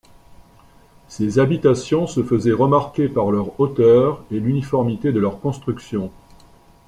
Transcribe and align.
Ces 1.09 1.37
habitations 1.37 2.07
se 2.07 2.23
faisaient 2.23 2.51
remarquer 2.53 3.07
par 3.07 3.29
leur 3.29 3.59
hauteur 3.59 4.23
et 4.31 4.39
l'uniformité 4.39 5.11
de 5.11 5.19
leur 5.19 5.39
construction. 5.39 6.11